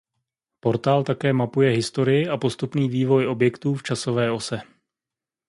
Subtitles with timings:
[0.59, 4.61] Portál také mapuje historii a postupný vývoj objektů v časové ose.